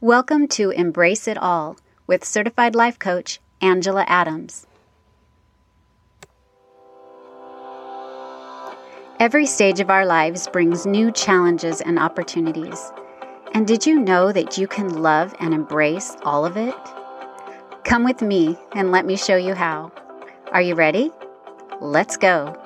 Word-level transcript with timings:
Welcome 0.00 0.46
to 0.50 0.70
Embrace 0.70 1.26
It 1.26 1.36
All 1.36 1.76
with 2.06 2.24
certified 2.24 2.76
life 2.76 3.00
coach 3.00 3.40
Angela 3.60 4.04
Adams. 4.06 4.64
Every 9.18 9.44
stage 9.44 9.80
of 9.80 9.90
our 9.90 10.06
lives 10.06 10.46
brings 10.46 10.86
new 10.86 11.10
challenges 11.10 11.80
and 11.80 11.98
opportunities. 11.98 12.92
And 13.54 13.66
did 13.66 13.86
you 13.86 13.98
know 13.98 14.30
that 14.30 14.56
you 14.56 14.68
can 14.68 15.02
love 15.02 15.34
and 15.40 15.52
embrace 15.52 16.16
all 16.22 16.46
of 16.46 16.56
it? 16.56 16.76
Come 17.82 18.04
with 18.04 18.22
me 18.22 18.56
and 18.76 18.92
let 18.92 19.04
me 19.04 19.16
show 19.16 19.34
you 19.34 19.54
how. 19.54 19.90
Are 20.52 20.62
you 20.62 20.76
ready? 20.76 21.10
Let's 21.80 22.16
go. 22.16 22.56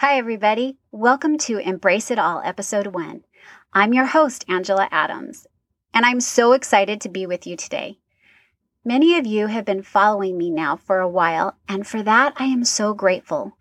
Hi, 0.00 0.16
everybody. 0.16 0.76
Welcome 0.92 1.38
to 1.38 1.58
Embrace 1.58 2.12
It 2.12 2.20
All, 2.20 2.40
Episode 2.44 2.86
1. 2.86 3.24
I'm 3.72 3.92
your 3.92 4.04
host, 4.04 4.44
Angela 4.46 4.86
Adams, 4.92 5.48
and 5.92 6.06
I'm 6.06 6.20
so 6.20 6.52
excited 6.52 7.00
to 7.00 7.08
be 7.08 7.26
with 7.26 7.48
you 7.48 7.56
today. 7.56 7.98
Many 8.84 9.18
of 9.18 9.26
you 9.26 9.48
have 9.48 9.64
been 9.64 9.82
following 9.82 10.38
me 10.38 10.50
now 10.50 10.76
for 10.76 11.00
a 11.00 11.08
while, 11.08 11.56
and 11.68 11.84
for 11.84 12.00
that, 12.04 12.34
I 12.36 12.44
am 12.44 12.64
so 12.64 12.94
grateful. 12.94 13.56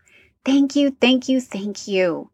Thank 0.46 0.76
you, 0.76 0.92
thank 0.92 1.28
you, 1.28 1.42
thank 1.42 1.88
you. 1.88 2.30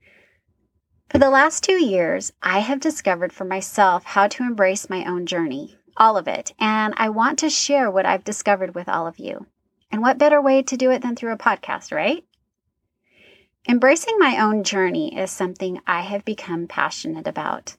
For 1.10 1.18
the 1.18 1.30
last 1.30 1.64
two 1.64 1.82
years, 1.82 2.34
I 2.42 2.60
have 2.60 2.82
discovered 2.82 3.32
for 3.32 3.46
myself 3.46 4.04
how 4.04 4.28
to 4.28 4.44
embrace 4.44 4.90
my 4.90 5.06
own 5.06 5.26
journey, 5.26 5.78
all 5.96 6.18
of 6.18 6.28
it, 6.28 6.54
and 6.60 6.94
I 6.98 7.08
want 7.08 7.40
to 7.40 7.50
share 7.50 7.90
what 7.90 8.06
I've 8.06 8.26
discovered 8.26 8.76
with 8.76 8.90
all 8.90 9.08
of 9.08 9.18
you. 9.18 9.46
And 9.90 10.02
what 10.02 10.18
better 10.18 10.42
way 10.42 10.62
to 10.62 10.76
do 10.76 10.92
it 10.92 11.02
than 11.02 11.16
through 11.16 11.32
a 11.32 11.38
podcast, 11.38 11.94
right? 11.94 12.26
Embracing 13.68 14.16
my 14.20 14.38
own 14.40 14.62
journey 14.64 15.18
is 15.18 15.32
something 15.32 15.80
I 15.88 16.02
have 16.02 16.26
become 16.26 16.68
passionate 16.68 17.28
about. 17.28 17.78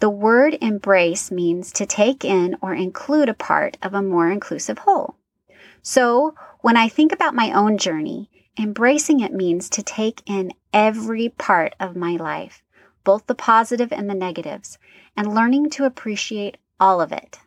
The 0.00 0.10
word 0.10 0.58
embrace 0.60 1.30
means 1.30 1.70
to 1.74 1.86
take 1.86 2.24
in 2.24 2.56
or 2.60 2.74
include 2.74 3.28
a 3.28 3.34
part 3.34 3.78
of 3.82 3.94
a 3.94 4.02
more 4.02 4.28
inclusive 4.28 4.78
whole. 4.78 5.16
So, 5.80 6.34
when 6.60 6.76
I 6.76 6.88
think 6.88 7.12
about 7.12 7.36
my 7.36 7.52
own 7.52 7.78
journey, 7.78 8.28
embracing 8.58 9.20
it 9.20 9.32
means 9.32 9.70
to 9.70 9.82
take 9.82 10.22
in 10.26 10.52
every 10.72 11.28
part 11.28 11.76
of 11.78 11.94
my 11.94 12.16
life, 12.16 12.64
both 13.04 13.28
the 13.28 13.34
positive 13.36 13.92
and 13.92 14.10
the 14.10 14.14
negatives, 14.14 14.76
and 15.16 15.32
learning 15.32 15.70
to 15.70 15.84
appreciate 15.84 16.56
all 16.80 17.00
of 17.00 17.12
it. 17.12 17.38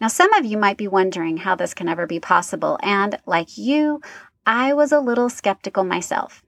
Now, 0.00 0.08
some 0.08 0.32
of 0.32 0.44
you 0.44 0.58
might 0.58 0.76
be 0.76 0.88
wondering 0.88 1.36
how 1.36 1.54
this 1.54 1.72
can 1.72 1.88
ever 1.88 2.08
be 2.08 2.18
possible, 2.18 2.80
and 2.82 3.16
like 3.26 3.56
you, 3.56 4.00
I 4.44 4.72
was 4.72 4.90
a 4.90 4.98
little 4.98 5.28
skeptical 5.28 5.84
myself. 5.84 6.42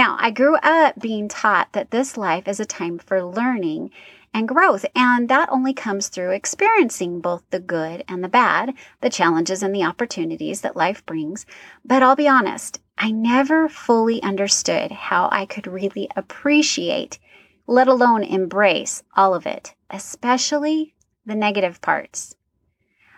Now, 0.00 0.16
I 0.18 0.30
grew 0.30 0.56
up 0.62 0.98
being 0.98 1.28
taught 1.28 1.74
that 1.74 1.90
this 1.90 2.16
life 2.16 2.48
is 2.48 2.58
a 2.58 2.64
time 2.64 2.98
for 2.98 3.22
learning 3.22 3.90
and 4.32 4.48
growth, 4.48 4.86
and 4.96 5.28
that 5.28 5.50
only 5.52 5.74
comes 5.74 6.08
through 6.08 6.30
experiencing 6.30 7.20
both 7.20 7.42
the 7.50 7.60
good 7.60 8.02
and 8.08 8.24
the 8.24 8.28
bad, 8.30 8.72
the 9.02 9.10
challenges 9.10 9.62
and 9.62 9.74
the 9.74 9.84
opportunities 9.84 10.62
that 10.62 10.74
life 10.74 11.04
brings. 11.04 11.44
But 11.84 12.02
I'll 12.02 12.16
be 12.16 12.26
honest, 12.26 12.80
I 12.96 13.10
never 13.10 13.68
fully 13.68 14.22
understood 14.22 14.90
how 14.90 15.28
I 15.30 15.44
could 15.44 15.66
really 15.66 16.08
appreciate, 16.16 17.18
let 17.66 17.86
alone 17.86 18.24
embrace, 18.24 19.02
all 19.18 19.34
of 19.34 19.44
it, 19.44 19.74
especially 19.90 20.94
the 21.26 21.34
negative 21.34 21.82
parts. 21.82 22.34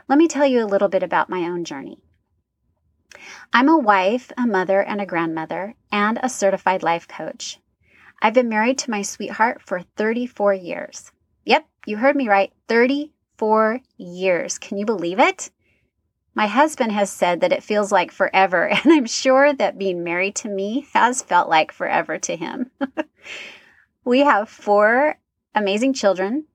Let 0.08 0.18
me 0.18 0.26
tell 0.26 0.46
you 0.46 0.64
a 0.64 0.66
little 0.66 0.88
bit 0.88 1.04
about 1.04 1.30
my 1.30 1.42
own 1.42 1.62
journey. 1.62 2.00
I'm 3.52 3.68
a 3.68 3.78
wife, 3.78 4.32
a 4.38 4.46
mother, 4.46 4.80
and 4.80 5.00
a 5.00 5.06
grandmother, 5.06 5.74
and 5.90 6.18
a 6.22 6.28
certified 6.28 6.82
life 6.82 7.06
coach. 7.06 7.58
I've 8.20 8.34
been 8.34 8.48
married 8.48 8.78
to 8.78 8.90
my 8.90 9.02
sweetheart 9.02 9.60
for 9.60 9.82
34 9.96 10.54
years. 10.54 11.12
Yep, 11.44 11.66
you 11.86 11.96
heard 11.96 12.16
me 12.16 12.28
right 12.28 12.52
34 12.68 13.80
years. 13.96 14.58
Can 14.58 14.78
you 14.78 14.86
believe 14.86 15.18
it? 15.18 15.50
My 16.34 16.46
husband 16.46 16.92
has 16.92 17.10
said 17.10 17.40
that 17.40 17.52
it 17.52 17.62
feels 17.62 17.92
like 17.92 18.10
forever, 18.10 18.68
and 18.84 18.92
I'm 18.92 19.06
sure 19.06 19.52
that 19.52 19.78
being 19.78 20.04
married 20.04 20.36
to 20.36 20.48
me 20.48 20.86
has 20.94 21.22
felt 21.22 21.48
like 21.48 21.72
forever 21.72 22.18
to 22.18 22.36
him. 22.36 22.70
we 24.04 24.20
have 24.20 24.48
four 24.48 25.18
amazing 25.54 25.92
children, 25.92 26.46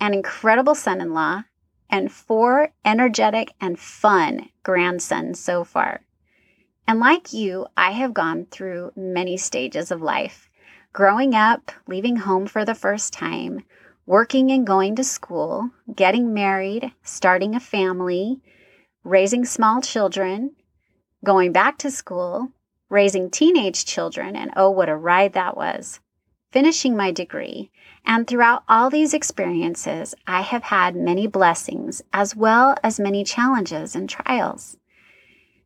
an 0.00 0.14
incredible 0.14 0.74
son 0.74 1.00
in 1.00 1.12
law, 1.12 1.42
and 1.90 2.10
four 2.10 2.72
energetic 2.84 3.52
and 3.60 3.78
fun 3.78 4.48
grandsons 4.62 5.40
so 5.40 5.64
far. 5.64 6.02
And 6.86 7.00
like 7.00 7.32
you, 7.32 7.66
I 7.76 7.92
have 7.92 8.14
gone 8.14 8.46
through 8.50 8.92
many 8.96 9.36
stages 9.36 9.90
of 9.90 10.02
life 10.02 10.48
growing 10.92 11.34
up, 11.34 11.72
leaving 11.86 12.16
home 12.16 12.46
for 12.46 12.64
the 12.64 12.74
first 12.74 13.12
time, 13.12 13.62
working 14.04 14.50
and 14.50 14.66
going 14.66 14.94
to 14.96 15.04
school, 15.04 15.70
getting 15.94 16.34
married, 16.34 16.92
starting 17.02 17.54
a 17.54 17.60
family, 17.60 18.40
raising 19.04 19.44
small 19.44 19.80
children, 19.80 20.54
going 21.24 21.52
back 21.52 21.78
to 21.78 21.90
school, 21.90 22.48
raising 22.90 23.30
teenage 23.30 23.86
children, 23.86 24.36
and 24.36 24.50
oh, 24.54 24.70
what 24.70 24.88
a 24.88 24.96
ride 24.96 25.32
that 25.32 25.56
was, 25.56 26.00
finishing 26.50 26.94
my 26.94 27.10
degree, 27.10 27.70
and 28.04 28.26
throughout 28.26 28.64
all 28.68 28.90
these 28.90 29.14
experiences, 29.14 30.14
I 30.26 30.40
have 30.40 30.64
had 30.64 30.96
many 30.96 31.26
blessings 31.26 32.02
as 32.12 32.34
well 32.34 32.76
as 32.82 32.98
many 32.98 33.24
challenges 33.24 33.94
and 33.94 34.08
trials. 34.08 34.76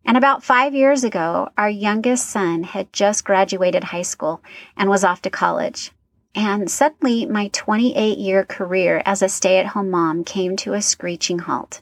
And 0.04 0.16
about 0.16 0.44
five 0.44 0.74
years 0.74 1.02
ago, 1.02 1.48
our 1.58 1.68
youngest 1.68 2.28
son 2.28 2.62
had 2.62 2.92
just 2.92 3.24
graduated 3.24 3.84
high 3.84 4.02
school 4.02 4.42
and 4.76 4.88
was 4.88 5.02
off 5.02 5.22
to 5.22 5.30
college. 5.30 5.90
And 6.34 6.70
suddenly, 6.70 7.26
my 7.26 7.48
28 7.48 8.18
year 8.18 8.44
career 8.44 9.02
as 9.04 9.22
a 9.22 9.28
stay 9.28 9.58
at 9.58 9.68
home 9.68 9.90
mom 9.90 10.22
came 10.22 10.56
to 10.58 10.74
a 10.74 10.82
screeching 10.82 11.40
halt. 11.40 11.80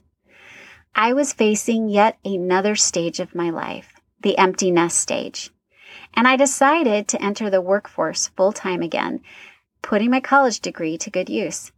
I 0.94 1.12
was 1.12 1.32
facing 1.32 1.88
yet 1.88 2.18
another 2.24 2.76
stage 2.76 3.18
of 3.18 3.34
my 3.34 3.50
life, 3.50 3.92
the 4.20 4.38
empty 4.38 4.70
nest 4.70 4.98
stage. 4.98 5.50
And 6.14 6.28
I 6.28 6.36
decided 6.36 7.08
to 7.08 7.20
enter 7.20 7.50
the 7.50 7.60
workforce 7.60 8.28
full 8.28 8.52
time 8.52 8.80
again 8.80 9.20
putting 9.84 10.10
my 10.10 10.18
college 10.18 10.60
degree 10.60 10.96
to 10.96 11.10
good 11.10 11.28
use. 11.28 11.70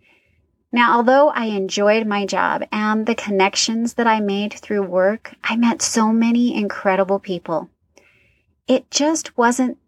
Now, 0.70 0.96
although 0.96 1.30
I 1.30 1.46
enjoyed 1.46 2.06
my 2.06 2.24
job 2.24 2.62
and 2.70 3.04
the 3.04 3.14
connections 3.14 3.94
that 3.94 4.06
I 4.06 4.20
made 4.20 4.54
through 4.54 4.82
work, 4.82 5.34
I 5.42 5.56
met 5.56 5.82
so 5.82 6.12
many 6.12 6.54
incredible 6.54 7.18
people. 7.18 7.68
It 8.68 8.90
just 8.90 9.36
wasn't 9.36 9.78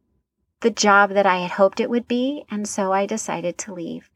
the 0.61 0.71
job 0.71 1.11
that 1.11 1.27
I 1.27 1.39
had 1.39 1.53
hoped 1.53 1.79
it 1.79 1.91
would 1.91 2.09
be, 2.09 2.45
and 2.51 2.69
so 2.69 2.93
I 2.93 3.07
decided 3.07 3.57
to 3.59 3.75
leave. 3.75 4.11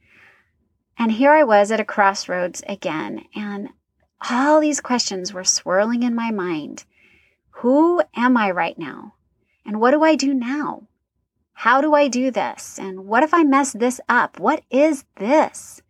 And 0.98 1.12
here 1.12 1.32
I 1.32 1.44
was 1.44 1.70
at 1.70 1.80
a 1.80 1.84
crossroads 1.84 2.62
again, 2.68 3.24
and 3.34 3.68
all 4.30 4.60
these 4.60 4.80
questions 4.80 5.32
were 5.32 5.44
swirling 5.44 6.02
in 6.02 6.14
my 6.14 6.30
mind. 6.32 6.84
Who 7.62 8.02
am 8.16 8.36
I 8.36 8.50
right 8.50 8.78
now? 8.78 9.14
And 9.64 9.80
what 9.80 9.92
do 9.92 10.02
I 10.02 10.16
do 10.16 10.34
now? 10.34 10.88
How 11.54 11.80
do 11.80 11.94
I 11.94 12.08
do 12.08 12.30
this? 12.30 12.78
And 12.78 13.06
what 13.06 13.22
if 13.22 13.32
I 13.32 13.44
mess 13.44 13.72
this 13.72 14.00
up? 14.08 14.40
What 14.40 14.62
is 14.70 15.04
this? 15.16 15.80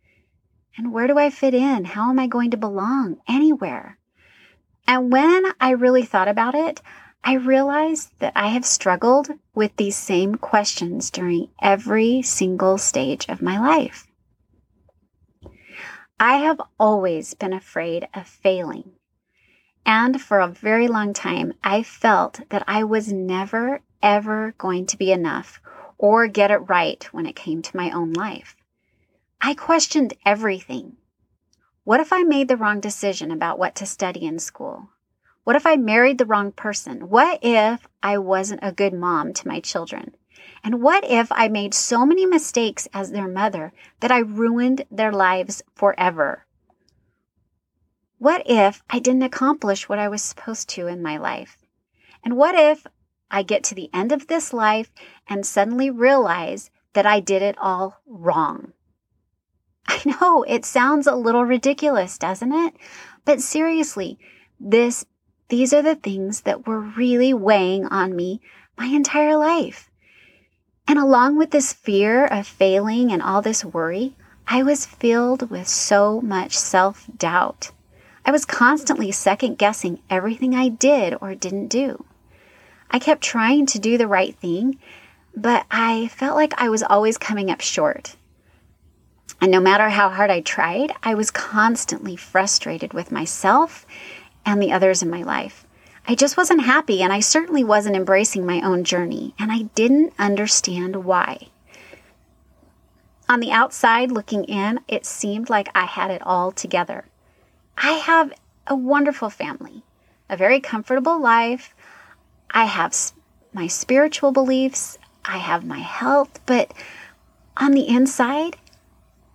And 0.77 0.91
where 0.91 1.07
do 1.07 1.17
I 1.17 1.29
fit 1.29 1.53
in? 1.53 1.85
How 1.85 2.09
am 2.09 2.19
I 2.19 2.27
going 2.27 2.51
to 2.51 2.57
belong 2.57 3.17
anywhere? 3.27 3.97
And 4.87 5.11
when 5.11 5.45
I 5.59 5.71
really 5.71 6.03
thought 6.03 6.27
about 6.27 6.55
it, 6.55 6.81
I 7.23 7.35
realized 7.35 8.19
that 8.19 8.33
I 8.35 8.49
have 8.49 8.65
struggled 8.65 9.29
with 9.55 9.75
these 9.77 9.95
same 9.95 10.35
questions 10.35 11.09
during 11.09 11.49
every 11.61 12.21
single 12.21 12.77
stage 12.77 13.29
of 13.29 13.41
my 13.41 13.57
life. 13.59 14.07
I 16.19 16.37
have 16.37 16.61
always 16.79 17.33
been 17.33 17.53
afraid 17.53 18.07
of 18.13 18.27
failing. 18.27 18.91
And 19.85 20.21
for 20.21 20.39
a 20.39 20.47
very 20.47 20.87
long 20.87 21.13
time, 21.13 21.53
I 21.63 21.83
felt 21.83 22.41
that 22.49 22.63
I 22.67 22.83
was 22.83 23.11
never, 23.11 23.81
ever 24.03 24.53
going 24.59 24.85
to 24.85 24.97
be 24.97 25.11
enough 25.11 25.59
or 25.97 26.27
get 26.27 26.51
it 26.51 26.69
right 26.69 27.03
when 27.11 27.25
it 27.25 27.35
came 27.35 27.63
to 27.63 27.77
my 27.77 27.89
own 27.89 28.13
life. 28.13 28.55
I 29.41 29.55
questioned 29.55 30.13
everything. 30.25 30.97
What 31.85 31.99
if 31.99 32.13
I 32.13 32.23
made 32.23 32.47
the 32.47 32.57
wrong 32.57 32.79
decision 32.79 33.31
about 33.31 33.57
what 33.57 33.73
to 33.75 33.85
study 33.85 34.25
in 34.25 34.37
school? 34.37 34.89
What 35.43 35.55
if 35.55 35.65
I 35.65 35.75
married 35.75 36.17
the 36.17 36.25
wrong 36.25 36.51
person? 36.51 37.09
What 37.09 37.39
if 37.41 37.87
I 38.01 38.17
wasn't 38.17 38.61
a 38.63 38.71
good 38.71 38.93
mom 38.93 39.33
to 39.33 39.47
my 39.47 39.59
children? 39.59 40.15
And 40.63 40.81
what 40.81 41.03
if 41.03 41.29
I 41.31 41.49
made 41.49 41.73
so 41.73 42.05
many 42.05 42.25
mistakes 42.25 42.87
as 42.93 43.11
their 43.11 43.27
mother 43.27 43.73
that 43.99 44.11
I 44.11 44.19
ruined 44.19 44.85
their 44.89 45.11
lives 45.11 45.61
forever? 45.75 46.45
What 48.17 48.43
if 48.45 48.81
I 48.89 48.99
didn't 48.99 49.23
accomplish 49.23 49.89
what 49.89 49.99
I 49.99 50.07
was 50.07 50.21
supposed 50.21 50.69
to 50.69 50.87
in 50.87 51.01
my 51.01 51.17
life? 51.17 51.57
And 52.23 52.37
what 52.37 52.55
if 52.55 52.87
I 53.33 53.41
get 53.41 53.63
to 53.65 53.75
the 53.75 53.89
end 53.91 54.11
of 54.11 54.27
this 54.27 54.53
life 54.53 54.91
and 55.27 55.43
suddenly 55.43 55.89
realize 55.89 56.69
that 56.93 57.07
I 57.07 57.19
did 57.19 57.41
it 57.41 57.57
all 57.57 57.99
wrong? 58.05 58.73
I 59.87 60.01
know 60.05 60.43
it 60.43 60.65
sounds 60.65 61.07
a 61.07 61.15
little 61.15 61.43
ridiculous, 61.43 62.19
doesn't 62.19 62.53
it? 62.53 62.75
But 63.25 63.41
seriously, 63.41 64.19
this 64.59 65.05
these 65.49 65.73
are 65.73 65.81
the 65.81 65.95
things 65.95 66.41
that 66.41 66.67
were 66.67 66.79
really 66.79 67.33
weighing 67.33 67.85
on 67.87 68.15
me 68.15 68.39
my 68.77 68.85
entire 68.85 69.35
life. 69.35 69.89
And 70.87 70.99
along 70.99 71.37
with 71.37 71.49
this 71.49 71.73
fear 71.73 72.25
of 72.25 72.45
failing 72.45 73.11
and 73.11 73.21
all 73.21 73.41
this 73.41 73.65
worry, 73.65 74.15
I 74.47 74.61
was 74.61 74.85
filled 74.85 75.49
with 75.49 75.67
so 75.67 76.21
much 76.21 76.55
self 76.55 77.07
doubt. 77.17 77.71
I 78.25 78.31
was 78.31 78.45
constantly 78.45 79.11
second 79.11 79.57
guessing 79.57 80.01
everything 80.07 80.53
I 80.53 80.69
did 80.69 81.15
or 81.19 81.33
didn't 81.33 81.69
do. 81.69 82.05
I 82.91 82.99
kept 82.99 83.21
trying 83.21 83.65
to 83.67 83.79
do 83.79 83.97
the 83.97 84.07
right 84.07 84.35
thing, 84.35 84.79
but 85.35 85.65
I 85.71 86.07
felt 86.09 86.35
like 86.35 86.53
I 86.61 86.69
was 86.69 86.83
always 86.83 87.17
coming 87.17 87.49
up 87.49 87.61
short. 87.61 88.15
And 89.41 89.51
no 89.51 89.59
matter 89.59 89.89
how 89.89 90.09
hard 90.09 90.29
I 90.29 90.41
tried, 90.41 90.93
I 91.03 91.15
was 91.15 91.31
constantly 91.31 92.15
frustrated 92.15 92.93
with 92.93 93.11
myself 93.11 93.85
and 94.45 94.61
the 94.61 94.71
others 94.71 95.01
in 95.01 95.09
my 95.09 95.23
life. 95.23 95.65
I 96.07 96.15
just 96.15 96.35
wasn't 96.35 96.63
happy, 96.63 97.01
and 97.01 97.13
I 97.13 97.21
certainly 97.21 97.63
wasn't 97.63 97.95
embracing 97.95 98.45
my 98.45 98.61
own 98.61 98.83
journey, 98.83 99.33
and 99.39 99.51
I 99.51 99.63
didn't 99.73 100.13
understand 100.19 101.05
why. 101.05 101.47
On 103.29 103.39
the 103.39 103.51
outside, 103.51 104.11
looking 104.11 104.43
in, 104.43 104.81
it 104.87 105.05
seemed 105.05 105.49
like 105.49 105.69
I 105.73 105.85
had 105.85 106.11
it 106.11 106.21
all 106.23 106.51
together. 106.51 107.05
I 107.77 107.93
have 107.93 108.33
a 108.67 108.75
wonderful 108.75 109.29
family, 109.29 109.83
a 110.29 110.35
very 110.35 110.59
comfortable 110.59 111.19
life. 111.19 111.73
I 112.53 112.65
have 112.65 112.95
my 113.51 113.67
spiritual 113.67 114.31
beliefs, 114.31 114.97
I 115.25 115.37
have 115.37 115.65
my 115.65 115.79
health, 115.79 116.39
but 116.45 116.73
on 117.57 117.71
the 117.71 117.87
inside, 117.87 118.57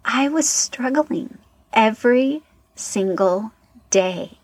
I 0.05 0.29
was 0.29 0.49
struggling 0.49 1.39
every 1.73 2.43
single 2.75 3.53
day. 3.91 4.39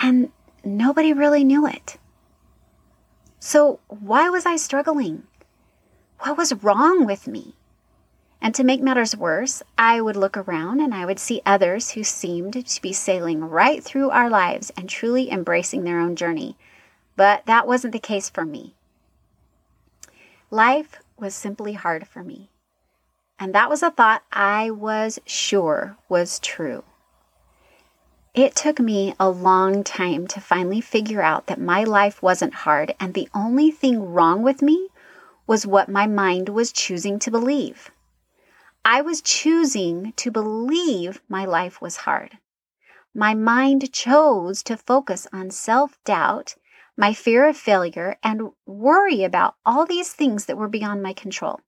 And 0.00 0.30
nobody 0.64 1.12
really 1.12 1.44
knew 1.44 1.66
it. 1.66 1.96
So, 3.40 3.80
why 3.88 4.28
was 4.30 4.46
I 4.46 4.56
struggling? 4.56 5.24
What 6.20 6.36
was 6.36 6.52
wrong 6.62 7.04
with 7.04 7.26
me? 7.26 7.54
And 8.44 8.54
to 8.56 8.62
make 8.62 8.82
matters 8.82 9.16
worse, 9.16 9.62
I 9.78 10.02
would 10.02 10.16
look 10.16 10.36
around 10.36 10.82
and 10.82 10.94
I 10.94 11.06
would 11.06 11.18
see 11.18 11.40
others 11.46 11.92
who 11.92 12.04
seemed 12.04 12.66
to 12.66 12.82
be 12.82 12.92
sailing 12.92 13.40
right 13.40 13.82
through 13.82 14.10
our 14.10 14.28
lives 14.28 14.70
and 14.76 14.86
truly 14.86 15.30
embracing 15.30 15.84
their 15.84 15.98
own 15.98 16.14
journey. 16.14 16.58
But 17.16 17.46
that 17.46 17.66
wasn't 17.66 17.94
the 17.94 17.98
case 17.98 18.28
for 18.28 18.44
me. 18.44 18.74
Life 20.50 21.00
was 21.18 21.34
simply 21.34 21.72
hard 21.72 22.06
for 22.06 22.22
me. 22.22 22.50
And 23.38 23.54
that 23.54 23.70
was 23.70 23.82
a 23.82 23.90
thought 23.90 24.24
I 24.30 24.70
was 24.70 25.18
sure 25.24 25.96
was 26.10 26.38
true. 26.38 26.84
It 28.34 28.54
took 28.54 28.78
me 28.78 29.14
a 29.18 29.30
long 29.30 29.82
time 29.82 30.26
to 30.26 30.40
finally 30.42 30.82
figure 30.82 31.22
out 31.22 31.46
that 31.46 31.58
my 31.58 31.82
life 31.82 32.22
wasn't 32.22 32.52
hard, 32.52 32.94
and 33.00 33.14
the 33.14 33.30
only 33.32 33.70
thing 33.70 34.12
wrong 34.12 34.42
with 34.42 34.60
me 34.60 34.88
was 35.46 35.66
what 35.66 35.88
my 35.88 36.06
mind 36.06 36.50
was 36.50 36.72
choosing 36.72 37.18
to 37.20 37.30
believe. 37.30 37.90
I 38.86 39.00
was 39.00 39.22
choosing 39.22 40.12
to 40.16 40.30
believe 40.30 41.22
my 41.26 41.46
life 41.46 41.80
was 41.80 41.96
hard. 41.96 42.38
My 43.14 43.32
mind 43.32 43.90
chose 43.94 44.62
to 44.64 44.76
focus 44.76 45.26
on 45.32 45.50
self 45.50 45.96
doubt, 46.04 46.56
my 46.94 47.14
fear 47.14 47.48
of 47.48 47.56
failure, 47.56 48.18
and 48.22 48.50
worry 48.66 49.24
about 49.24 49.56
all 49.64 49.86
these 49.86 50.12
things 50.12 50.44
that 50.44 50.58
were 50.58 50.68
beyond 50.68 51.02
my 51.02 51.14
control. 51.14 51.60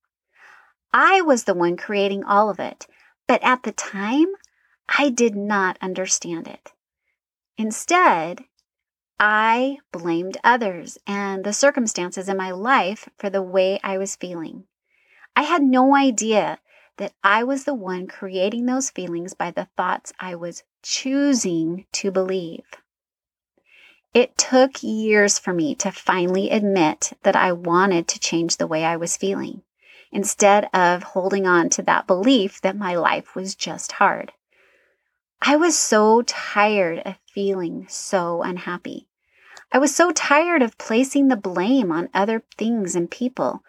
I 0.93 1.23
was 1.23 1.45
the 1.45 1.55
one 1.55 1.79
creating 1.79 2.23
all 2.23 2.51
of 2.51 2.61
it, 2.61 2.87
but 3.27 3.43
at 3.43 3.63
the 3.63 3.73
time, 3.73 4.27
I 4.99 5.09
did 5.09 5.35
not 5.35 5.79
understand 5.81 6.47
it. 6.47 6.73
Instead, 7.57 8.45
I 9.19 9.79
blamed 9.91 10.37
others 10.45 10.99
and 11.07 11.45
the 11.45 11.55
circumstances 11.55 12.29
in 12.29 12.37
my 12.37 12.51
life 12.51 13.09
for 13.17 13.31
the 13.31 13.43
way 13.43 13.81
I 13.83 13.97
was 13.97 14.17
feeling. 14.17 14.65
I 15.35 15.43
had 15.43 15.63
no 15.63 15.97
idea 15.97 16.59
that 16.97 17.13
I 17.23 17.45
was 17.45 17.65
the 17.65 17.75
one 17.75 18.07
creating 18.07 18.67
those 18.67 18.91
feelings 18.91 19.35
by 19.35 19.51
the 19.51 19.69
thoughts 19.77 20.13
I 20.19 20.35
was 20.35 20.63
choosing 20.83 21.87
to 21.93 22.11
believe. 22.11 22.65
It 24.15 24.39
took 24.39 24.83
years 24.83 25.39
for 25.39 25.53
me 25.53 25.75
to 25.77 25.93
finally 25.93 26.49
admit 26.51 27.13
that 27.23 27.37
I 27.37 27.53
wanted 27.53 28.09
to 28.09 28.19
change 28.19 28.57
the 28.57 28.67
way 28.67 28.85
I 28.85 28.97
was 28.97 29.17
feeling, 29.17 29.63
instead 30.11 30.71
of 30.73 31.03
holding 31.03 31.47
on 31.47 31.69
to 31.71 31.83
that 31.83 32.07
belief 32.07 32.61
that 32.63 32.79
my 32.79 32.95
life 32.95 33.35
was 33.35 33.55
just 33.55 33.93
hard. 33.93 34.33
I 35.43 35.57
was 35.57 35.79
so 35.79 36.23
tired 36.23 37.03
of 37.05 37.17
feeling 37.31 37.87
so 37.91 38.43
unhappy. 38.43 39.07
I 39.71 39.79
was 39.79 39.95
so 39.95 40.13
tired 40.13 40.63
of 40.63 40.79
placing 40.79 41.29
the 41.29 41.37
blame 41.37 41.93
on 41.93 42.09
other 42.15 42.43
things 42.57 42.97
and 42.97 43.11
people. 43.11 43.63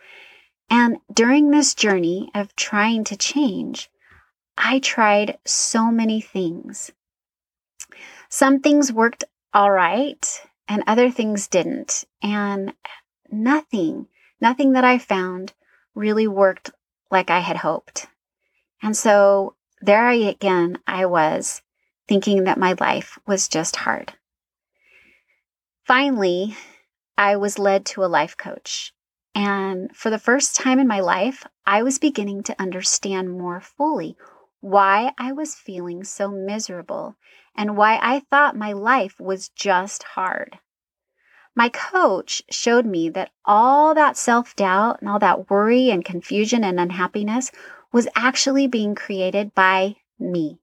And 0.70 0.98
during 1.14 1.50
this 1.50 1.74
journey 1.74 2.30
of 2.36 2.56
trying 2.56 3.04
to 3.06 3.18
change, 3.18 3.90
I 4.58 4.80
tried 4.80 5.38
so 5.46 5.92
many 5.92 6.20
things. 6.20 6.92
Some 8.30 8.60
things 8.60 8.92
worked 8.92 9.24
all 9.54 9.72
right, 9.72 10.42
and 10.68 10.84
other 10.86 11.10
things 11.10 11.48
didn't. 11.48 12.04
And 12.22 12.74
nothing, 13.32 14.08
nothing 14.42 14.74
that 14.74 14.84
I 14.84 14.98
found 14.98 15.54
really 15.96 16.28
worked 16.28 16.72
like 17.10 17.30
I 17.30 17.40
had 17.40 17.58
hoped. 17.58 18.08
And 18.82 18.96
so 18.96 19.56
there 19.82 20.08
I 20.08 20.16
again 20.16 20.80
I 20.86 21.06
was 21.06 21.62
thinking 22.08 22.44
that 22.44 22.60
my 22.60 22.76
life 22.80 23.18
was 23.26 23.48
just 23.48 23.78
hard. 23.78 24.14
Finally, 25.86 26.56
I 27.18 27.38
was 27.38 27.58
led 27.58 27.86
to 27.88 28.04
a 28.04 28.08
life 28.08 28.36
coach. 28.36 28.94
And 29.40 29.96
for 29.96 30.10
the 30.10 30.18
first 30.18 30.56
time 30.56 30.80
in 30.80 30.88
my 30.88 31.00
life, 31.00 31.46
I 31.64 31.84
was 31.84 32.00
beginning 32.00 32.42
to 32.42 32.60
understand 32.60 33.38
more 33.38 33.62
fully 33.62 34.18
why 34.62 35.14
I 35.20 35.32
was 35.32 35.54
feeling 35.54 36.04
so 36.04 36.32
miserable 36.32 37.18
and 37.56 37.78
why 37.78 38.00
I 38.02 38.22
thought 38.32 38.56
my 38.56 38.74
life 38.74 39.20
was 39.20 39.50
just 39.50 40.02
hard. 40.02 40.58
My 41.56 41.70
coach 41.70 42.42
showed 42.50 42.88
me 42.88 43.10
that 43.10 43.30
all 43.46 43.94
that 43.94 44.18
self 44.18 44.56
doubt 44.56 45.02
and 45.02 45.10
all 45.10 45.20
that 45.20 45.52
worry 45.52 45.92
and 45.92 46.04
confusion 46.04 46.64
and 46.64 46.80
unhappiness 46.80 47.52
was 47.94 48.08
actually 48.16 48.66
being 48.66 48.96
created 48.96 49.54
by 49.54 49.98
me. 50.18 50.62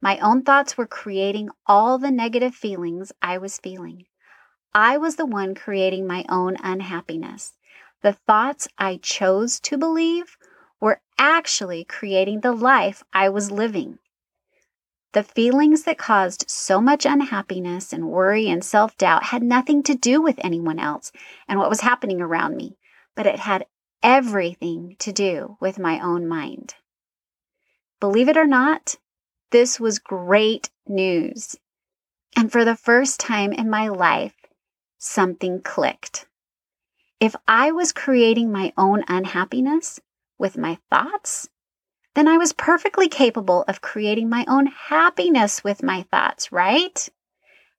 My 0.00 0.16
own 0.20 0.42
thoughts 0.42 0.78
were 0.78 0.86
creating 0.86 1.50
all 1.66 1.98
the 1.98 2.10
negative 2.10 2.54
feelings 2.54 3.12
I 3.20 3.36
was 3.36 3.58
feeling. 3.58 4.06
I 4.72 4.96
was 4.96 5.16
the 5.16 5.26
one 5.26 5.54
creating 5.54 6.06
my 6.06 6.24
own 6.30 6.56
unhappiness. 6.62 7.52
The 8.02 8.12
thoughts 8.12 8.68
I 8.78 8.98
chose 8.98 9.58
to 9.60 9.78
believe 9.78 10.36
were 10.80 11.00
actually 11.18 11.84
creating 11.84 12.40
the 12.40 12.52
life 12.52 13.02
I 13.12 13.28
was 13.28 13.50
living. 13.50 13.98
The 15.12 15.22
feelings 15.22 15.84
that 15.84 15.96
caused 15.96 16.50
so 16.50 16.80
much 16.80 17.06
unhappiness 17.06 17.92
and 17.92 18.10
worry 18.10 18.48
and 18.48 18.62
self 18.62 18.98
doubt 18.98 19.24
had 19.24 19.42
nothing 19.42 19.82
to 19.84 19.94
do 19.94 20.20
with 20.20 20.38
anyone 20.44 20.78
else 20.78 21.10
and 21.48 21.58
what 21.58 21.70
was 21.70 21.80
happening 21.80 22.20
around 22.20 22.56
me, 22.56 22.76
but 23.14 23.26
it 23.26 23.38
had 23.38 23.64
everything 24.02 24.94
to 24.98 25.12
do 25.12 25.56
with 25.58 25.78
my 25.78 25.98
own 26.00 26.28
mind. 26.28 26.74
Believe 27.98 28.28
it 28.28 28.36
or 28.36 28.46
not, 28.46 28.96
this 29.52 29.80
was 29.80 29.98
great 29.98 30.70
news. 30.86 31.56
And 32.36 32.52
for 32.52 32.64
the 32.64 32.76
first 32.76 33.18
time 33.18 33.52
in 33.52 33.70
my 33.70 33.88
life, 33.88 34.34
something 34.98 35.62
clicked. 35.62 36.26
If 37.18 37.34
I 37.48 37.72
was 37.72 37.92
creating 37.92 38.52
my 38.52 38.72
own 38.76 39.02
unhappiness 39.08 40.00
with 40.38 40.58
my 40.58 40.78
thoughts, 40.90 41.48
then 42.14 42.28
I 42.28 42.36
was 42.36 42.52
perfectly 42.52 43.08
capable 43.08 43.64
of 43.68 43.80
creating 43.80 44.28
my 44.28 44.44
own 44.48 44.66
happiness 44.66 45.64
with 45.64 45.82
my 45.82 46.02
thoughts, 46.10 46.52
right? 46.52 47.08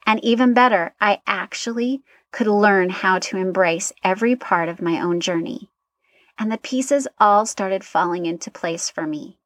And 0.05 0.23
even 0.23 0.53
better, 0.53 0.95
I 0.99 1.21
actually 1.27 2.01
could 2.31 2.47
learn 2.47 2.89
how 2.89 3.19
to 3.19 3.37
embrace 3.37 3.93
every 4.03 4.35
part 4.35 4.69
of 4.69 4.81
my 4.81 5.01
own 5.01 5.19
journey. 5.19 5.69
And 6.37 6.51
the 6.51 6.57
pieces 6.57 7.07
all 7.19 7.45
started 7.45 7.83
falling 7.83 8.25
into 8.25 8.51
place 8.51 8.89
for 8.89 9.05
me. 9.05 9.39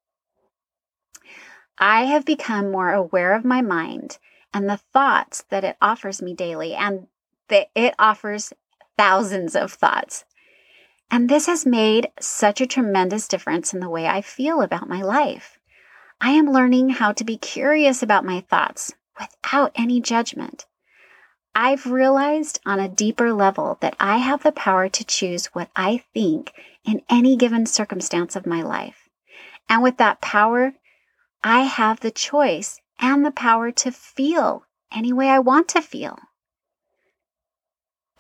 I 1.78 2.06
have 2.06 2.26
become 2.26 2.72
more 2.72 2.92
aware 2.92 3.34
of 3.34 3.44
my 3.44 3.62
mind 3.62 4.20
and 4.54 4.70
the 4.70 4.78
thoughts 4.78 5.44
that 5.50 5.64
it 5.64 5.78
offers 5.82 6.22
me 6.22 6.34
daily, 6.34 6.76
and 6.76 7.08
that 7.48 7.68
it 7.74 7.96
offers 7.98 8.54
thousands 9.02 9.56
of 9.56 9.74
thoughts. 9.74 10.26
And 11.10 11.28
this 11.28 11.48
has 11.48 11.66
made 11.66 12.10
such 12.20 12.62
a 12.62 12.68
tremendous 12.68 13.28
difference 13.28 13.74
in 13.74 13.80
the 13.80 13.90
way 13.90 14.06
I 14.06 14.22
feel 14.22 14.62
about 14.62 14.88
my 14.88 15.02
life. 15.02 15.58
I 16.22 16.30
am 16.34 16.52
learning 16.52 16.92
how 16.92 17.12
to 17.14 17.24
be 17.24 17.36
curious 17.36 18.04
about 18.04 18.26
my 18.26 18.42
thoughts 18.42 18.94
without 19.20 19.72
any 19.74 20.02
judgment. 20.02 20.68
I've 21.56 21.88
realized 21.88 22.60
on 22.64 22.80
a 22.80 22.88
deeper 22.88 23.34
level 23.34 23.80
that 23.82 23.96
I 24.00 24.18
have 24.18 24.44
the 24.44 24.52
power 24.52 24.88
to 24.90 25.04
choose 25.04 25.48
what 25.48 25.72
I 25.76 26.04
think 26.14 26.54
in 26.86 27.02
any 27.10 27.36
given 27.36 27.66
circumstance 27.66 28.36
of 28.36 28.46
my 28.46 28.62
life. 28.62 29.10
And 29.68 29.82
with 29.82 29.98
that 29.98 30.22
power, 30.22 30.74
I 31.44 31.62
have 31.62 32.02
the 32.02 32.12
choice 32.12 32.80
and 33.00 33.26
the 33.26 33.32
power 33.32 33.72
to 33.72 33.92
feel 33.92 34.64
any 34.94 35.12
way 35.12 35.28
I 35.30 35.40
want 35.40 35.70
to 35.70 35.82
feel. 35.82 36.20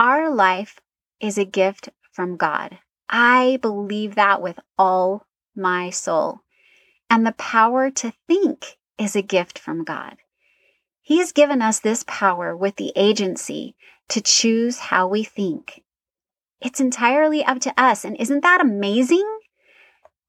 Our 0.01 0.33
life 0.33 0.79
is 1.19 1.37
a 1.37 1.45
gift 1.45 1.89
from 2.11 2.35
God. 2.35 2.79
I 3.07 3.59
believe 3.61 4.15
that 4.15 4.41
with 4.41 4.59
all 4.75 5.27
my 5.55 5.91
soul. 5.91 6.39
And 7.07 7.23
the 7.23 7.33
power 7.33 7.91
to 7.91 8.11
think 8.27 8.79
is 8.97 9.15
a 9.15 9.21
gift 9.21 9.59
from 9.59 9.83
God. 9.83 10.17
He 11.03 11.19
has 11.19 11.31
given 11.31 11.61
us 11.61 11.79
this 11.79 12.03
power 12.07 12.57
with 12.57 12.77
the 12.77 12.91
agency 12.95 13.75
to 14.09 14.21
choose 14.21 14.79
how 14.79 15.07
we 15.07 15.23
think. 15.23 15.83
It's 16.59 16.81
entirely 16.81 17.45
up 17.45 17.59
to 17.59 17.73
us. 17.79 18.03
And 18.03 18.17
isn't 18.17 18.41
that 18.41 18.59
amazing? 18.59 19.27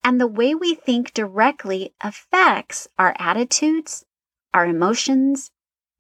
And 0.05 0.21
the 0.21 0.27
way 0.27 0.55
we 0.55 0.75
think 0.75 1.15
directly 1.15 1.95
affects 2.03 2.89
our 2.99 3.17
attitudes, 3.19 4.05
our 4.53 4.67
emotions, 4.67 5.51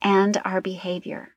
and 0.02 0.38
our 0.44 0.60
behavior. 0.60 1.31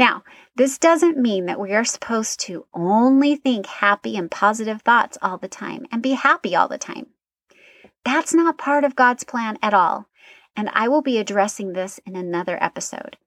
Now, 0.00 0.24
this 0.56 0.78
doesn't 0.78 1.18
mean 1.18 1.44
that 1.44 1.60
we 1.60 1.72
are 1.72 1.84
supposed 1.84 2.40
to 2.40 2.64
only 2.72 3.36
think 3.36 3.66
happy 3.66 4.16
and 4.16 4.30
positive 4.30 4.80
thoughts 4.80 5.18
all 5.20 5.36
the 5.36 5.46
time 5.46 5.84
and 5.92 6.02
be 6.02 6.12
happy 6.12 6.56
all 6.56 6.68
the 6.68 6.78
time. 6.78 7.08
That's 8.02 8.32
not 8.32 8.56
part 8.56 8.84
of 8.84 8.96
God's 8.96 9.24
plan 9.24 9.58
at 9.62 9.74
all, 9.74 10.06
and 10.56 10.70
I 10.72 10.88
will 10.88 11.02
be 11.02 11.18
addressing 11.18 11.74
this 11.74 12.00
in 12.06 12.16
another 12.16 12.56
episode. 12.62 13.18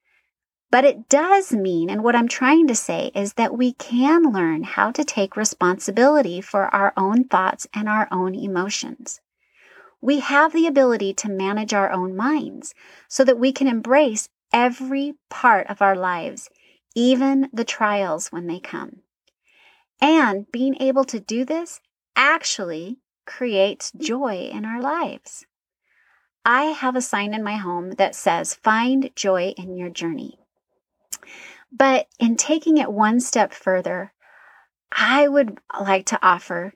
But 0.72 0.84
it 0.84 1.10
does 1.10 1.51
mean, 1.51 1.92
and 1.92 2.03
what 2.03 2.15
I'm 2.15 2.27
trying 2.27 2.65
to 2.65 2.75
say 2.75 3.12
is 3.13 3.34
that 3.34 3.56
we 3.56 3.74
can 3.74 4.34
learn 4.34 4.63
how 4.63 4.89
to 4.94 5.03
take 5.03 5.38
responsibility 5.38 6.42
for 6.42 6.74
our 6.74 6.92
own 6.98 7.25
thoughts 7.25 7.68
and 7.75 7.88
our 7.88 8.08
own 8.12 8.34
emotions. 8.34 9.22
We 10.01 10.22
have 10.22 10.53
the 10.53 10.65
ability 10.65 11.13
to 11.13 11.30
manage 11.30 11.72
our 11.72 11.92
own 11.92 12.15
minds 12.15 12.74
so 13.08 13.24
that 13.25 13.38
we 13.38 13.51
can 13.51 13.68
embrace 13.68 14.27
every 14.51 15.13
part 15.30 15.68
of 15.68 15.80
our 15.80 15.96
lives 15.96 16.50
even 16.95 17.50
the 17.51 17.63
trials 17.65 18.31
when 18.31 18.47
they 18.47 18.59
come. 18.59 19.01
And 20.01 20.51
being 20.51 20.81
able 20.81 21.05
to 21.05 21.19
do 21.19 21.45
this 21.45 21.79
actually 22.15 23.00
creates 23.25 23.91
joy 23.91 24.50
in 24.51 24.65
our 24.65 24.81
lives. 24.81 25.45
I 26.45 26.65
have 26.65 26.95
a 26.95 27.01
sign 27.01 27.33
in 27.33 27.43
my 27.43 27.55
home 27.55 27.91
that 27.91 28.15
says, 28.15 28.53
Find 28.55 29.12
joy 29.15 29.53
in 29.57 29.77
your 29.77 29.89
journey. 29.89 30.39
But 31.71 32.07
in 32.19 32.35
taking 32.35 32.77
it 32.77 32.91
one 32.91 33.19
step 33.19 33.53
further, 33.53 34.13
I 34.91 35.27
would 35.27 35.57
like 35.79 36.05
to 36.07 36.19
offer 36.21 36.73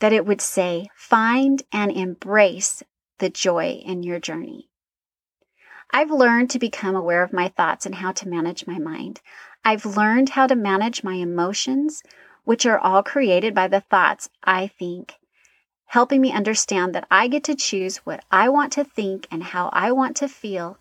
that 0.00 0.12
it 0.12 0.24
would 0.24 0.40
say, 0.40 0.88
Find 0.94 1.62
and 1.72 1.90
embrace 1.90 2.82
the 3.18 3.28
joy 3.28 3.82
in 3.84 4.02
your 4.02 4.20
journey. 4.20 4.67
I've 5.90 6.10
learned 6.10 6.50
to 6.50 6.58
become 6.58 6.94
aware 6.94 7.22
of 7.22 7.32
my 7.32 7.48
thoughts 7.48 7.86
and 7.86 7.94
how 7.94 8.12
to 8.12 8.28
manage 8.28 8.66
my 8.66 8.78
mind. 8.78 9.20
I've 9.64 9.86
learned 9.86 10.30
how 10.30 10.46
to 10.46 10.54
manage 10.54 11.02
my 11.02 11.14
emotions, 11.14 12.02
which 12.44 12.66
are 12.66 12.78
all 12.78 13.02
created 13.02 13.54
by 13.54 13.68
the 13.68 13.80
thoughts 13.80 14.28
I 14.44 14.66
think, 14.66 15.14
helping 15.86 16.20
me 16.20 16.30
understand 16.32 16.94
that 16.94 17.06
I 17.10 17.26
get 17.28 17.42
to 17.44 17.54
choose 17.54 17.98
what 17.98 18.24
I 18.30 18.48
want 18.48 18.72
to 18.74 18.84
think 18.84 19.26
and 19.30 19.42
how 19.42 19.70
I 19.72 19.92
want 19.92 20.16
to 20.18 20.28
feel 20.28 20.78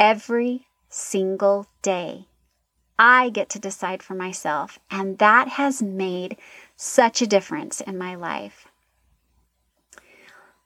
every 0.00 0.66
single 0.88 1.66
day. 1.82 2.26
I 2.98 3.28
get 3.28 3.50
to 3.50 3.58
decide 3.58 4.02
for 4.02 4.14
myself, 4.14 4.78
and 4.90 5.18
that 5.18 5.48
has 5.48 5.82
made 5.82 6.38
such 6.76 7.20
a 7.20 7.26
difference 7.26 7.82
in 7.82 7.98
my 7.98 8.14
life. 8.14 8.66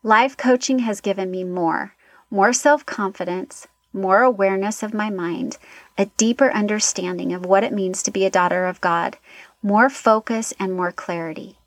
Life 0.05 0.37
coaching 0.37 0.79
has 0.81 1.01
given 1.01 1.31
me 1.31 1.43
more, 1.43 1.95
more 2.31 2.53
self 2.53 2.87
confidence, 2.87 3.67
more 3.93 4.23
awareness 4.23 4.83
of 4.83 4.95
my 4.95 5.11
mind, 5.11 5.59
a 5.99 6.07
deeper 6.17 6.51
understanding 6.53 7.33
of 7.33 7.45
what 7.45 7.65
it 7.65 7.73
means 7.73 8.03
to 8.03 8.11
be 8.11 8.25
a 8.25 8.31
daughter 8.31 8.67
of 8.67 8.81
God, 8.81 9.17
more 9.63 9.91
focus, 9.91 10.53
and 10.59 10.73
more 10.73 10.93
clarity. 10.93 11.59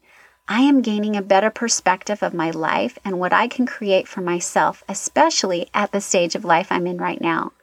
I 0.48 0.62
am 0.62 0.82
gaining 0.82 1.16
a 1.16 1.22
better 1.22 1.50
perspective 1.50 2.22
of 2.22 2.34
my 2.34 2.50
life 2.52 2.98
and 3.06 3.20
what 3.20 3.32
I 3.32 3.48
can 3.48 3.66
create 3.66 4.08
for 4.08 4.22
myself, 4.22 4.84
especially 4.90 5.70
at 5.74 5.92
the 5.92 6.02
stage 6.02 6.36
of 6.36 6.44
life 6.44 6.68
I'm 6.70 6.86
in 6.86 6.98
right 6.98 7.22
now. 7.22 7.54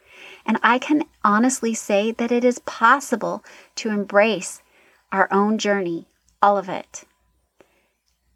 And 0.46 0.58
I 0.62 0.78
can 0.78 1.04
honestly 1.22 1.74
say 1.74 2.10
that 2.12 2.32
it 2.32 2.44
is 2.44 2.58
possible 2.60 3.44
to 3.76 3.90
embrace 3.90 4.62
our 5.12 5.28
own 5.30 5.58
journey, 5.58 6.06
all 6.40 6.56
of 6.56 6.68
it. 6.68 7.04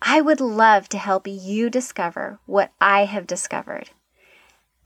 I 0.02 0.20
would 0.20 0.40
love 0.40 0.90
to 0.90 0.98
help 0.98 1.26
you 1.26 1.70
discover 1.70 2.38
what 2.44 2.70
I 2.80 3.06
have 3.06 3.26
discovered. 3.26 3.90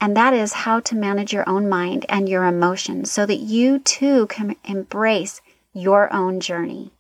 And 0.01 0.17
that 0.17 0.33
is 0.33 0.53
how 0.53 0.81
to 0.81 0.95
manage 0.95 1.33
your 1.33 1.49
own 1.49 1.69
mind 1.69 2.07
and 2.09 2.29
your 2.29 2.45
emotions 2.45 3.11
so 3.11 3.27
that 3.27 3.41
you 3.41 3.81
too 3.81 4.27
can 4.29 4.55
embrace 4.65 5.41
your 5.73 6.13
own 6.13 6.41
journey. 6.41 6.93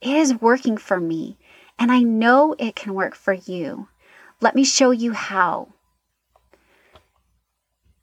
It 0.00 0.16
is 0.16 0.40
working 0.40 0.76
for 0.76 1.00
me, 1.00 1.36
and 1.78 1.92
I 1.92 2.00
know 2.00 2.54
it 2.58 2.76
can 2.76 2.94
work 2.94 3.14
for 3.14 3.32
you. 3.32 3.88
Let 4.40 4.54
me 4.54 4.64
show 4.64 4.90
you 4.90 5.12
how. 5.12 5.68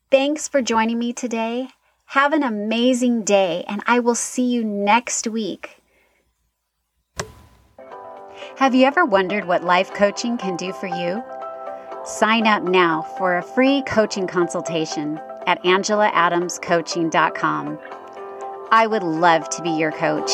Thanks 0.09 0.47
for 0.47 0.61
joining 0.61 0.99
me 0.99 1.13
today. 1.13 1.69
Have 2.05 2.33
an 2.33 2.43
amazing 2.43 3.23
day, 3.23 3.63
and 3.67 3.81
I 3.85 3.99
will 3.99 4.15
see 4.15 4.43
you 4.43 4.63
next 4.63 5.27
week. 5.27 5.77
Have 8.57 8.75
you 8.75 8.85
ever 8.85 9.05
wondered 9.05 9.45
what 9.45 9.63
life 9.63 9.93
coaching 9.93 10.37
can 10.37 10.57
do 10.57 10.73
for 10.73 10.87
you? 10.87 11.23
Sign 12.03 12.47
up 12.47 12.63
now 12.63 13.03
for 13.19 13.37
a 13.37 13.43
free 13.43 13.83
coaching 13.83 14.25
consultation 14.25 15.19
at 15.45 15.63
angelaadamscoaching.com. 15.63 17.79
I 18.71 18.87
would 18.87 19.03
love 19.03 19.47
to 19.49 19.61
be 19.61 19.69
your 19.69 19.91
coach. 19.91 20.31